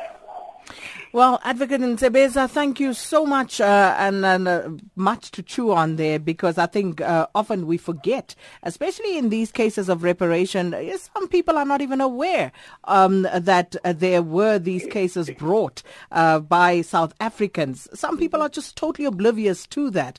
[1.14, 5.96] Well, Advocate Ntsebeza, thank you so much uh, and, and uh, much to chew on
[5.96, 10.96] there because I think uh, often we forget, especially in these cases of reparation, uh,
[10.96, 12.50] some people are not even aware
[12.84, 17.88] um, that uh, there were these cases brought uh, by South Africans.
[17.92, 20.18] Some people are just totally oblivious to that.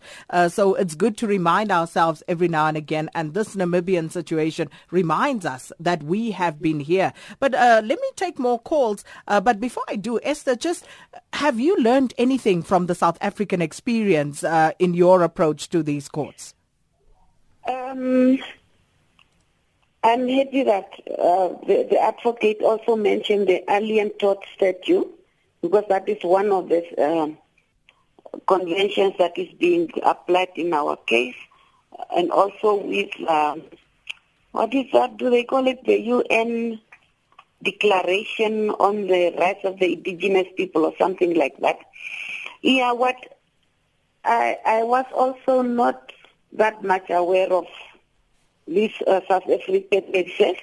[0.50, 5.44] so it's good to remind ourselves every now and again, and this Namibian situation reminds
[5.44, 7.14] us that we have been here.
[7.40, 9.04] But let me take more calls.
[9.26, 10.83] but before I do, Esther, just
[11.34, 16.08] have you learned anything from the South African experience uh, in your approach to these
[16.08, 16.54] courts?
[17.68, 18.40] Um,
[20.04, 25.10] I'm happy that uh, the, the, advocate also mentioned the Alien Tort Statute
[25.62, 27.38] because that is one of the um,
[28.48, 31.36] conventions that is being applied in our case,
[32.16, 33.62] and also with um,
[34.52, 35.16] what is that?
[35.18, 36.82] Do they call it the UN
[37.64, 41.78] Declaration on the Rights of the Indigenous People or something like that?
[42.62, 43.16] Yeah, what
[44.24, 46.12] I, I was also not
[46.54, 47.66] that much aware of
[48.68, 50.58] this uh, South African itself,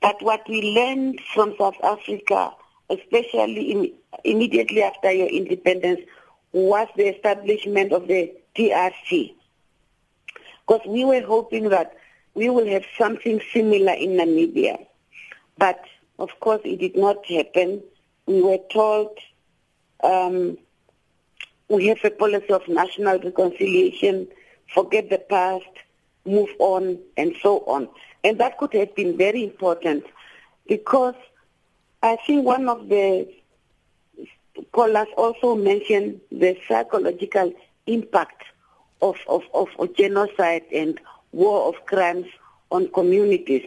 [0.00, 2.52] but what we learned from South Africa,
[2.90, 3.92] especially in,
[4.24, 6.00] immediately after your independence,
[6.52, 9.34] was the establishment of the DRC.
[10.66, 11.96] Because we were hoping that
[12.34, 14.86] we will have something similar in Namibia.
[15.58, 15.84] But
[16.18, 17.82] of course it did not happen.
[18.26, 19.18] We were told
[20.02, 20.58] um,
[21.68, 24.28] we have a policy of national reconciliation,
[24.72, 25.64] forget the past,
[26.24, 27.88] move on, and so on.
[28.22, 30.04] And that could have been very important
[30.66, 31.14] because
[32.02, 33.28] I think one of the
[34.72, 37.52] callers also mentioned the psychological
[37.86, 38.44] impact
[39.02, 40.98] of, of, of, of genocide and
[41.32, 42.26] war of crimes
[42.70, 43.66] on communities.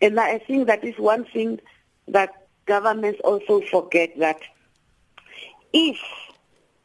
[0.00, 1.60] And I think that is one thing
[2.08, 2.30] that
[2.66, 4.40] governments also forget that
[5.72, 5.96] if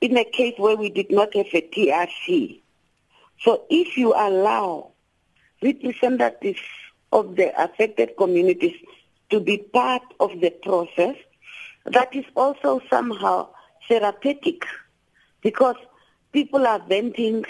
[0.02, 2.62] in a case where we did not have a TRC,
[3.40, 4.92] so if you allow
[5.62, 6.62] representatives
[7.12, 8.76] of the affected communities
[9.30, 11.16] to be part of the process,
[11.86, 13.50] that is also somehow
[13.88, 14.66] therapeutic
[15.42, 15.76] because
[16.34, 17.46] people are venting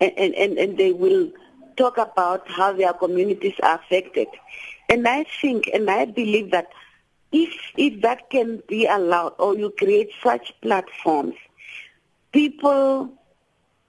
[0.00, 1.30] and, and, and they will
[1.76, 4.28] talk about how their communities are affected.
[4.88, 6.68] And I think and I believe that
[7.32, 11.34] if if that can be allowed or you create such platforms,
[12.32, 13.10] people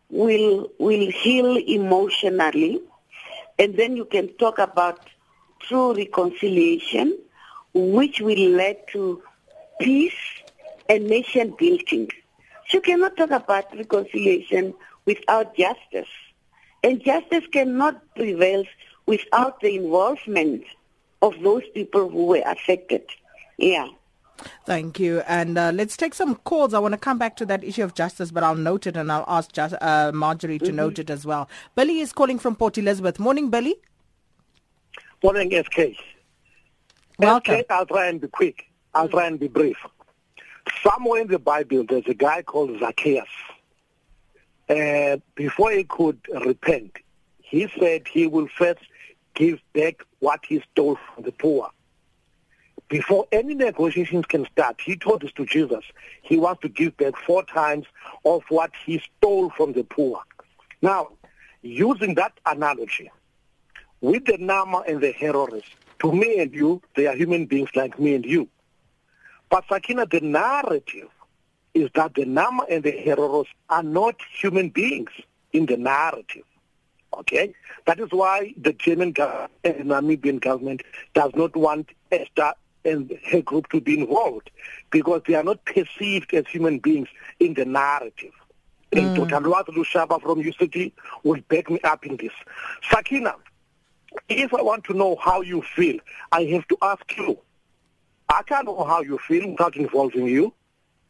[0.09, 2.81] will will heal emotionally
[3.57, 4.99] and then you can talk about
[5.59, 7.17] true reconciliation
[7.73, 9.21] which will lead to
[9.79, 10.21] peace
[10.89, 12.09] and nation building.
[12.67, 14.73] So you cannot talk about reconciliation
[15.05, 16.09] without justice.
[16.83, 18.65] And justice cannot prevail
[19.05, 20.63] without the involvement
[21.21, 23.03] of those people who were affected.
[23.61, 23.87] Yeah.
[24.65, 25.21] Thank you.
[25.27, 26.73] And uh, let's take some calls.
[26.73, 29.11] I want to come back to that issue of justice, but I'll note it and
[29.11, 30.75] I'll ask just, uh, Marjorie to mm-hmm.
[30.75, 31.47] note it as well.
[31.75, 33.19] Billy is calling from Port Elizabeth.
[33.19, 33.75] Morning, Billy.
[35.23, 35.95] Morning, SK.
[37.19, 37.59] Welcome.
[37.59, 38.65] SK, I'll try and be quick.
[38.95, 39.77] I'll try and be brief.
[40.83, 43.27] Somewhere in the Bible, there's a guy called Zacchaeus.
[44.67, 46.97] Uh, before he could repent,
[47.39, 48.81] he said he will first
[49.35, 51.69] give back what he stole from the poor.
[52.91, 55.85] Before any negotiations can start, he told this to Jesus.
[56.23, 57.85] He wants to give back four times
[58.25, 60.19] of what he stole from the poor.
[60.81, 61.07] Now,
[61.61, 63.09] using that analogy,
[64.01, 65.63] with the Nama and the Hereros,
[65.99, 68.49] to me and you, they are human beings like me and you.
[69.49, 71.07] But Sakina, the narrative
[71.73, 75.11] is that the Nama and the Hereros are not human beings
[75.53, 76.43] in the narrative.
[77.13, 77.53] Okay?
[77.85, 80.81] That is why the German government and the Namibian government
[81.13, 82.51] does not want Ester
[82.85, 84.49] and her group to be involved
[84.89, 87.07] because they are not perceived as human beings
[87.39, 88.33] in the narrative.
[88.91, 89.19] Mm.
[89.19, 89.45] And Dr.
[89.45, 90.91] Lwazi Lushaba from UCT
[91.23, 92.33] will back me up in this.
[92.89, 93.35] Sakina,
[94.27, 95.99] if I want to know how you feel,
[96.31, 97.37] I have to ask you.
[98.29, 100.53] I can't know how you feel without involving you,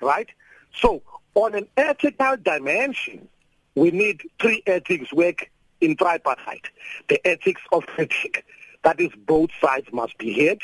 [0.01, 0.27] right?
[0.75, 1.01] So
[1.35, 3.27] on an ethical dimension,
[3.75, 6.67] we need three ethics work in tripartite.
[7.09, 8.43] The ethics of critique,
[8.83, 10.61] that is both sides must be heard,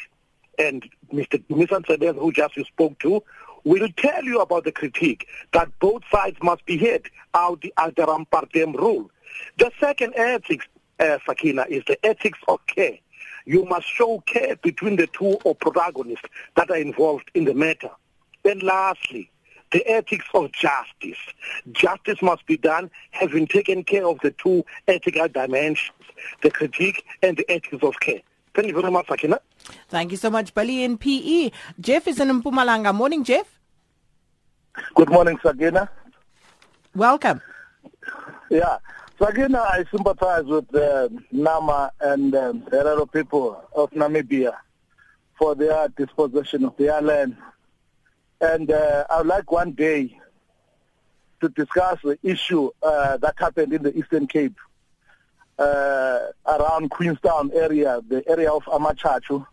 [0.58, 1.44] and Mr.
[1.50, 3.24] Misan who just you spoke to,
[3.64, 8.74] will tell you about the critique that both sides must be heard, audi alteram partem
[8.74, 9.10] rule.
[9.58, 10.66] The second ethics,
[11.00, 12.98] uh, Sakina, is the ethics of care.
[13.46, 17.90] You must show care between the two or protagonists that are involved in the matter.
[18.46, 19.32] And lastly,
[19.72, 21.18] the ethics of justice.
[21.72, 25.92] Justice must be done having taken care of the two ethical dimensions,
[26.42, 28.22] the critique and the ethics of care.
[28.58, 29.40] Thank you very much, Sakina.
[29.88, 31.52] Thank you so much, Billy in PE.
[31.80, 32.92] Jeff is in Mpumalanga.
[32.92, 33.60] Morning, Jeff.
[34.96, 35.88] Good morning, Sagina.
[36.96, 37.40] Welcome.
[38.50, 38.80] Yeah.
[39.20, 44.54] Sagina, I sympathize with the Nama and um, Herero people of Namibia
[45.38, 47.38] for their dispossession of their land
[48.42, 50.20] and uh, I would like one day
[51.42, 54.67] to discuss the issue uh, that happened in the Eastern Cape uh,
[55.60, 59.46] around Queenstown area, the area of Amachachu,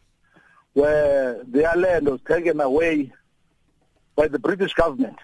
[0.75, 3.13] where their land was taken away
[4.17, 5.19] by the British government.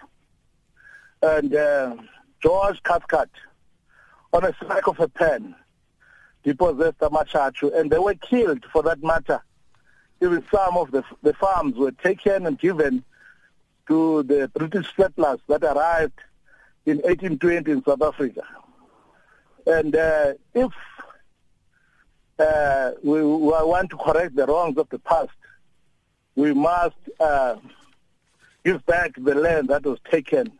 [1.21, 1.95] And uh,
[2.41, 3.29] George Cathcart,
[4.33, 5.55] on a strike of a pen,
[6.43, 9.41] depossessed Amachachu, and they were killed for that matter.
[10.21, 13.03] Even some of the, the farms were taken and given
[13.87, 16.19] to the British settlers that arrived
[16.85, 18.43] in 1820 in South Africa.
[19.71, 20.71] And uh, if
[22.37, 25.29] uh, we, we, want to correct the wrongs of the past,
[26.35, 27.55] we must uh,
[28.65, 30.51] give back the land that was taken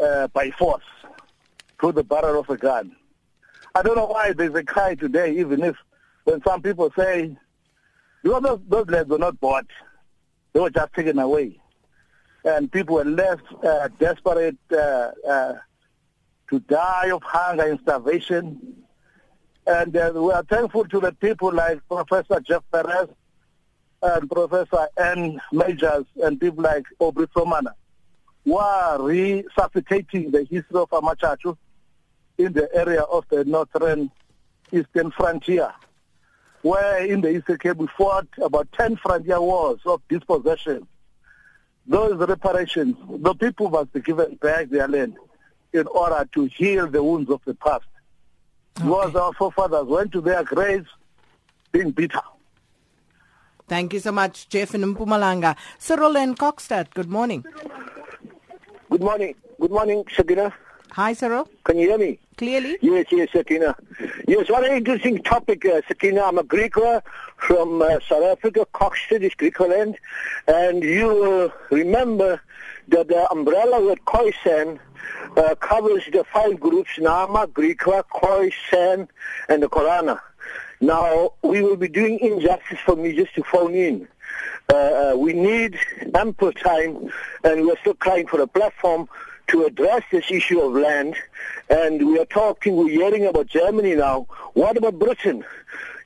[0.00, 0.82] uh, by force
[1.78, 2.96] through the barrel of a gun.
[3.76, 5.76] I don't know why there's a cry today, even if
[6.24, 7.36] when some people say,
[8.24, 9.66] because those, those lands were not bought,
[10.52, 11.60] they were just taken away.
[12.44, 15.54] And people were left uh, desperate uh,
[16.50, 18.84] to die of hunger and starvation.
[19.66, 23.08] And uh, we are thankful to the people like Professor Jeff Peires
[24.02, 25.40] and Professor N.
[25.52, 27.72] Majors and people like Aubrey Somana
[28.44, 31.56] who are resuscitating the history of Amachatu
[32.38, 34.10] in the area of the northern
[34.72, 35.70] eastern frontier,
[36.62, 40.88] where in the Eastern Cape we fought about 10 frontier wars of dispossession.
[41.86, 45.16] Those reparations, the people must be given back their land
[45.72, 47.84] in order to heal the wounds of the past.
[48.78, 48.88] Okay.
[48.88, 50.88] Because our forefathers went to their graves
[51.72, 52.20] being bitter.
[53.68, 55.56] Thank you so much, Jeff in Mpumalanga.
[55.78, 57.44] Cyril and Kokstad, good morning.
[58.90, 59.34] Good morning.
[59.60, 60.52] Good morning, Sakina.
[60.92, 61.48] Hi, Cyril.
[61.62, 62.18] Can you hear me?
[62.36, 62.78] Clearly?
[62.80, 63.76] Yes, yes, Sakina.
[64.26, 66.22] Yes, what an interesting topic, uh, Sakina.
[66.22, 67.02] I'm a Griqua
[67.36, 69.94] from uh, South Africa, Kokstad is Griqualand.
[70.48, 72.40] And you will remember
[72.88, 74.80] that the umbrella word Khoisan
[75.36, 79.08] uh, covers the five groups, Nama, Griqua, Khoisan,
[79.48, 80.20] and the Korana.
[80.80, 84.08] Now, we will be doing injustice for me just to phone in.
[84.72, 84.74] Uh,
[85.12, 85.78] uh, we need
[86.14, 87.10] ample time,
[87.44, 89.08] and we're still crying for a platform
[89.48, 91.16] to address this issue of land.
[91.68, 94.26] And we are talking, we're hearing about Germany now.
[94.54, 95.44] What about Britain?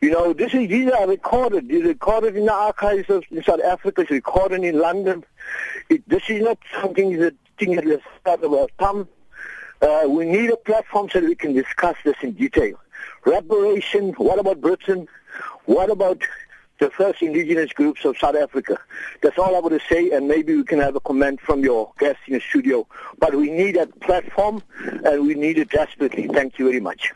[0.00, 1.68] You know, this is, these are recorded.
[1.68, 4.02] These are recorded in the archives of South Africa.
[4.02, 5.24] It's recorded in London.
[5.88, 9.08] It, this is not something that thing that we start about thumb.
[9.82, 12.78] Uh, we need a platform so that we can discuss this in detail
[13.24, 15.08] reparation, what about Britain?
[15.66, 16.22] What about
[16.78, 18.78] the first indigenous groups of South Africa?
[19.22, 21.92] That's all I want to say, and maybe we can have a comment from your
[21.98, 22.86] guest in the studio.
[23.18, 24.62] But we need a platform,
[25.04, 26.28] and we need it desperately.
[26.28, 27.12] Thank you very much.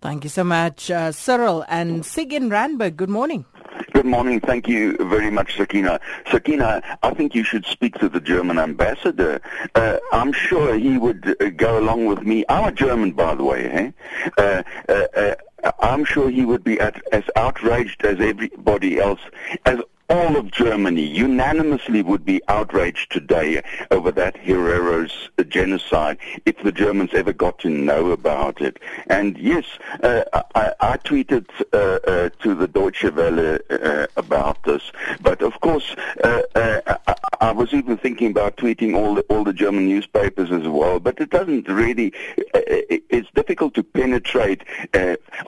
[0.00, 2.96] Thank you so much, uh, Cyril and Sigyn Randberg.
[2.96, 3.44] Good morning.
[3.92, 4.40] Good morning.
[4.40, 6.00] Thank you very much, Sakina.
[6.30, 9.40] Sakina, I think you should speak to the German ambassador.
[9.74, 12.44] Uh, I'm sure he would uh, go along with me.
[12.48, 13.68] I'm a German, by the way.
[13.68, 13.90] Eh?
[14.38, 15.34] Uh, uh,
[15.80, 19.20] I'm sure he would be at, as outraged as everybody else,
[19.66, 19.78] as
[20.10, 27.14] all of Germany unanimously would be outraged today over that Herero's genocide if the Germans
[27.14, 28.78] ever got to know about it.
[29.06, 29.64] And yes,
[30.02, 34.90] uh, I, I, tweeted uh, uh, to the Deutsche Welle uh, about this,
[35.20, 35.94] but of course
[36.24, 40.50] uh, uh, I, I, was even thinking about tweeting all the, all the German newspapers
[40.50, 40.98] as well.
[40.98, 42.12] But it doesn't really.
[42.54, 44.62] it's difficult to penetrate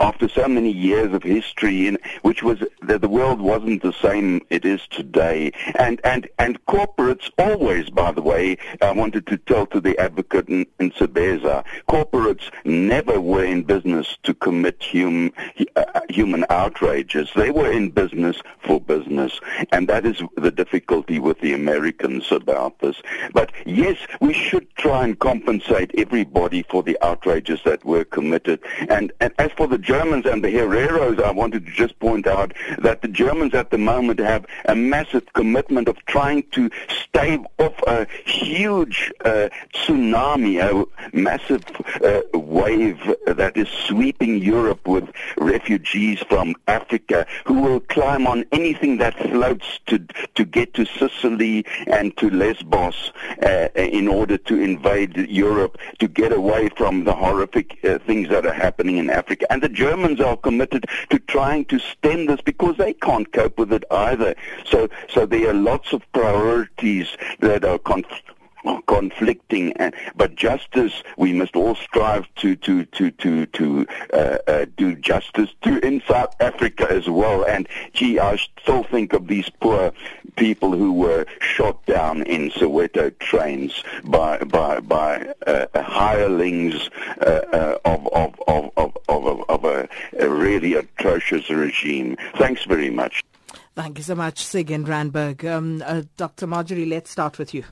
[0.00, 4.40] after so many years of history, in, which was that the world wasn't the same
[4.53, 5.53] it is today.
[5.76, 10.48] And, and, and corporates always, by the way, I wanted to tell to the advocate
[10.48, 10.92] in, in
[11.88, 15.32] corporates never were in business to commit hum,
[15.76, 17.30] uh, human outrages.
[17.34, 19.40] They were in business for business.
[19.72, 23.00] And that is the difficulty with the Americans about this.
[23.32, 28.61] But yes, we should try and compensate everybody for the outrages that were committed.
[28.88, 32.53] And, and as for the Germans and the Hereros, I wanted to just point out
[32.78, 37.40] that the Germans at the moment have have a massive commitment of trying to stave
[37.59, 41.64] off a huge uh, tsunami, a massive
[42.05, 48.99] uh, wave that is sweeping Europe with refugees from Africa who will climb on anything
[48.99, 49.99] that floats to
[50.34, 53.12] to get to Sicily and to Lesbos
[53.43, 58.47] uh, in order to invade Europe to get away from the horrific uh, things that
[58.47, 59.51] are happening in Africa.
[59.51, 63.72] And the Germans are committed to trying to stem this because they can't cope with
[63.72, 64.31] it either.
[64.64, 67.08] So, so there are lots of priorities
[67.40, 68.22] that are conf-
[68.86, 69.72] conflicting
[70.14, 75.50] but justice we must all strive to to to to to uh, uh, do justice
[75.62, 77.44] to in South Africa as well.
[77.44, 79.92] And gee I still think of these poor
[80.36, 86.88] people who were shot down in Soweto trains by by by uh, hirelings
[87.20, 92.16] uh, uh, of, of, of of of of a, a really atrocious regime.
[92.36, 93.22] Thanks very much
[93.74, 95.44] Thank you so much, Sigyn Randberg.
[95.50, 96.46] Um, uh, Dr.
[96.46, 97.64] Marjorie, let's start with you.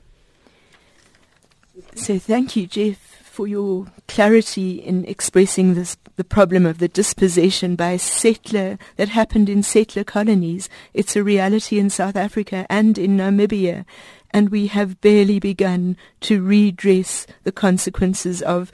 [1.95, 7.75] So, thank you, Jeff, for your clarity in expressing this, the problem of the dispossession
[7.75, 10.69] by settler that happened in settler colonies.
[10.93, 13.85] It's a reality in South Africa and in Namibia,
[14.31, 18.71] and we have barely begun to redress the consequences of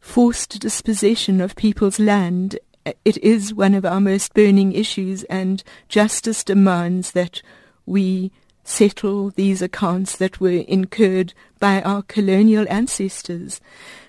[0.00, 6.44] forced dispossession of people's land it is one of our most burning issues, and justice
[6.44, 7.42] demands that
[7.86, 8.30] we
[8.64, 13.60] settle these accounts that were incurred by our colonial ancestors.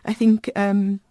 [0.06, 1.02] I think um,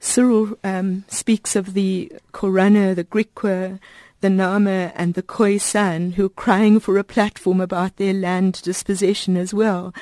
[0.00, 3.78] Cyril um, speaks of the Korana, the Griqua,
[4.20, 9.36] the Nama, and the Khoisan who are crying for a platform about their land dispossession
[9.36, 9.94] as well.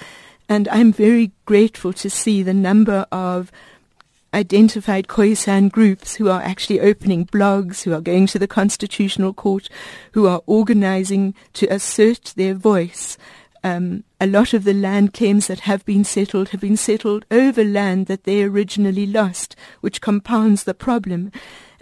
[0.49, 3.53] And I'm very grateful to see the number of
[4.35, 9.69] identified Khoisan groups who are actually opening blogs, who are going to the Constitutional Court,
[10.13, 13.19] who are organizing to assert their voice.
[13.65, 17.63] Um, a lot of the land claims that have been settled have been settled over
[17.63, 21.31] land that they originally lost, which compounds the problem.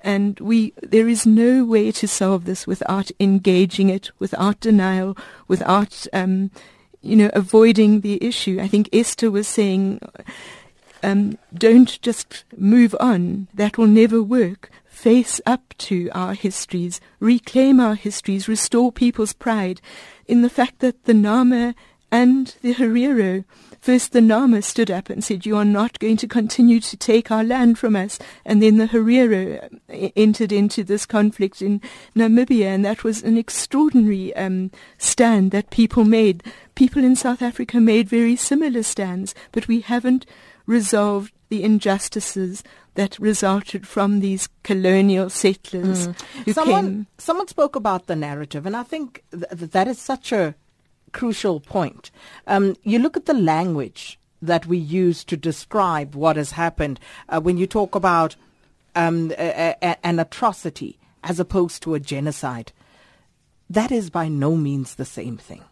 [0.03, 6.07] And we, there is no way to solve this without engaging it, without denial, without,
[6.13, 6.51] um,
[7.03, 8.59] you know, avoiding the issue.
[8.61, 10.01] I think Ester was saying,
[11.03, 13.49] um, don't just move on.
[13.55, 14.71] That will never work.
[14.87, 19.81] Face up to our histories, reclaim our histories, restore people's pride
[20.27, 21.75] in the fact that the Nama
[22.13, 23.45] and the Herero,
[23.81, 27.31] first the Nama stood up and said, you are not going to continue to take
[27.31, 28.19] our land from us.
[28.45, 31.81] And then the Herero uh, entered into this conflict in
[32.15, 36.43] Namibia, and that was an extraordinary um, stand that people made.
[36.75, 40.27] People in South Africa made very similar stands, but we haven't
[40.71, 42.63] resolved the injustices
[42.95, 46.21] that resulted from these colonial settlers mm.
[46.45, 47.07] who someone, came.
[47.19, 50.55] Someone spoke about the narrative, and I think th- that is such a
[51.13, 52.11] crucial point.
[52.47, 57.41] Um, you look at the language that we use to describe what has happened uh,
[57.41, 58.37] when you talk about
[58.95, 62.73] um, a, a, an atrocity as opposed to a genocide.
[63.69, 65.63] That is by no means the same thing.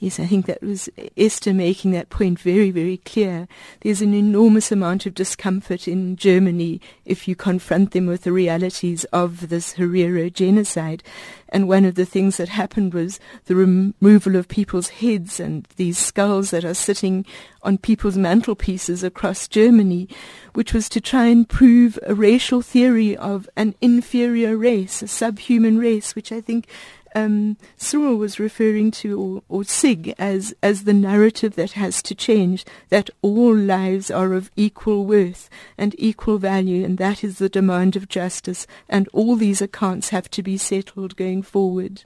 [0.00, 3.48] Yes, I think that was Ester making that point very, very clear.
[3.80, 9.04] There's an enormous amount of discomfort in Germany if you confront them with the realities
[9.12, 11.02] of this Herero genocide.
[11.48, 15.96] And one of the things that happened was the removal of people's heads and these
[15.96, 17.24] skulls that are sitting
[17.62, 20.08] on people's mantelpieces across Germany,
[20.54, 25.78] which was to try and prove a racial theory of an inferior race, a subhuman
[25.78, 26.66] race, which I think
[27.14, 32.14] um, Cyril was referring to, or, or SIG, as, as the narrative that has to
[32.14, 35.48] change, that all lives are of equal worth
[35.78, 40.30] and equal value, and that is the demand of justice, and all these accounts have
[40.30, 42.04] to be settled going forward.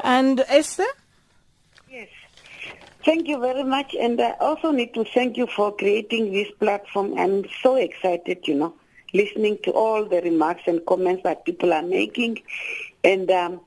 [0.00, 0.86] And Ester?
[1.88, 2.08] Yes.
[3.04, 3.94] Thank you very much.
[3.98, 7.16] And I also need to thank you for creating this platform.
[7.16, 8.74] I'm so excited, you know,
[9.14, 12.42] listening to all the remarks and comments that people are making.
[13.02, 13.60] And um,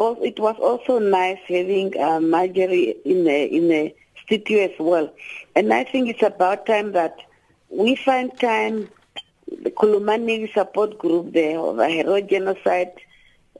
[0.00, 3.94] also, it was also nice having uh, Marjorie in the in the
[4.24, 5.12] studio as well.
[5.54, 7.20] And I think it's about time that
[7.68, 8.88] we find time.
[9.62, 12.92] The Khulumani support group, the Herero Genocide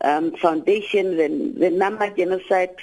[0.00, 1.26] um, Foundation, the,
[1.58, 2.76] the Nama Genocide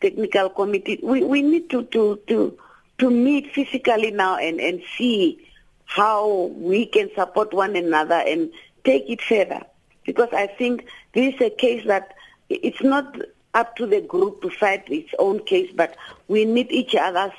[0.00, 0.98] Technical Committee.
[1.02, 2.58] We we need to to to
[2.98, 5.46] to meet physically now and and see
[5.84, 8.50] how we can support one another and
[8.84, 9.60] take it further.
[10.06, 12.14] Because I think this is a case that
[12.50, 13.16] it's not
[13.54, 15.96] up to the group to fight its own case, but
[16.28, 17.32] we need each other's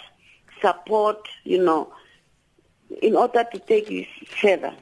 [0.61, 1.93] support, you know,
[3.01, 4.73] in order to take this further.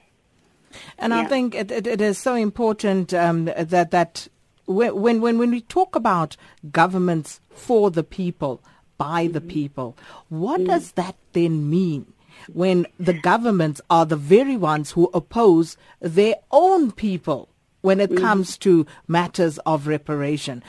[0.97, 1.19] And yeah.
[1.19, 4.27] I think it, it, it is so important um, that that
[4.65, 6.38] when when when we talk about
[6.71, 8.61] governments for the people,
[8.97, 9.34] by mm-hmm.
[9.34, 9.97] the people,
[10.30, 12.13] what mm does that then mean?
[12.53, 17.49] When the governments are the very ones who oppose their own people
[17.82, 18.23] when it mm-hmm.
[18.23, 20.63] comes to matters of reparation.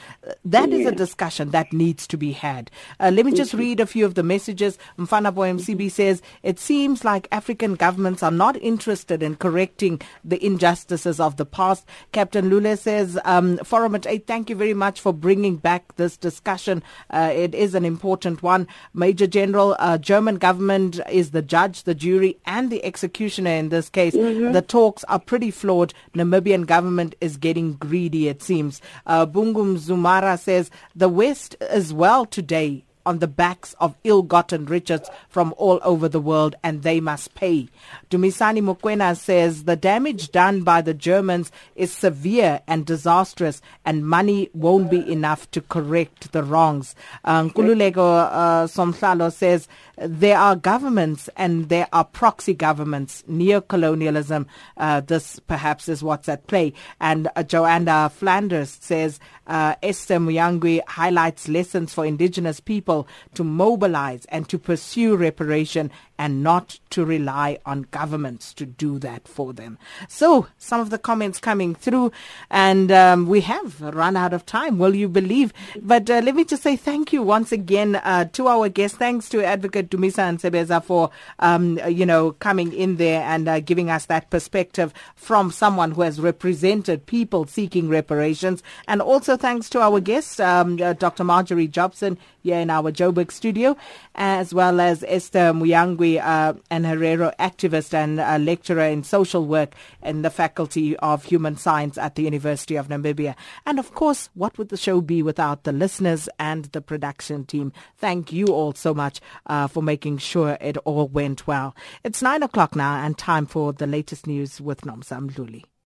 [0.44, 2.70] That is a discussion that needs to be had.
[2.98, 3.60] Uh, let me just mm-hmm.
[3.60, 4.78] read a few of the messages.
[4.98, 5.88] Mfana Boy MCB mm-hmm.
[5.88, 11.46] says, it seems like African governments are not interested in correcting the injustices of the
[11.46, 11.86] past.
[12.12, 16.16] Captain Lule says, um, Forum at 8, thank you very much for bringing back this
[16.16, 16.82] discussion.
[17.10, 18.68] Uh, it is an important one.
[18.94, 23.88] Major General, uh, German government is the judge, the jury, and the executioner in this
[23.88, 24.14] case.
[24.14, 24.52] Mm-hmm.
[24.52, 25.94] The talks are pretty flawed.
[26.14, 28.80] Namibian government government is getting greedy, it seems.
[29.06, 35.00] Uh, Bungum Zumara says the West as well today on the backs of ill-gotten riches
[35.28, 37.68] from all over the world and they must pay.
[38.08, 44.48] Dumisani Mukwena says the damage done by the Germans is severe and disastrous and money
[44.54, 46.94] won't be enough to correct the wrongs.
[47.24, 54.46] Uh, Nkululeko uh, says there are governments and there are proxy governments, neo-colonialism.
[54.76, 56.72] Uh, this perhaps is what's at play.
[57.00, 62.99] And uh, Joanna Flanders says uh, Ester Muinjangue highlights lessons for indigenous people
[63.34, 65.90] to mobilize and to pursue reparation
[66.20, 69.78] and not to rely on governments to do that for them.
[70.06, 72.12] So, some of the comments coming through,
[72.50, 75.54] and um, we have run out of time, will you believe?
[75.80, 78.98] But uh, let me just say thank you once again uh, to our guests.
[78.98, 81.08] Thanks to Advocate Dumisa Ntsebeza for,
[81.38, 86.02] um, you know, coming in there and uh, giving us that perspective from someone who
[86.02, 88.62] has represented people seeking reparations.
[88.86, 91.24] And also thanks to our guest, um, uh, Dr.
[91.24, 93.76] Marjorie Jobson, here in our Joburg studio,
[94.14, 95.52] as well as Ester
[96.18, 101.56] Muinjangue, uh, an Herero activist and lecturer in social work in the Faculty of Human
[101.56, 103.34] Science at the University of Namibia.
[103.66, 107.72] And of course, what would the show be without the listeners and the production team?
[107.96, 111.74] Thank you all so much uh, for making sure it all went well.
[112.04, 115.64] It's nine o'clock now and time for the latest news with Nomsa Mdluli.